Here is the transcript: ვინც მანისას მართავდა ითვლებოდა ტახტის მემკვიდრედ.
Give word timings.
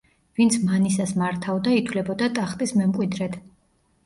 ვინც 0.37 0.55
მანისას 0.69 1.13
მართავდა 1.23 1.75
ითვლებოდა 1.83 2.31
ტახტის 2.39 2.75
მემკვიდრედ. 2.81 3.39